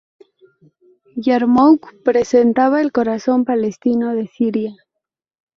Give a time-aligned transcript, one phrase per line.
[1.15, 4.75] Yarmouk representaba el corazón palestino de Siria.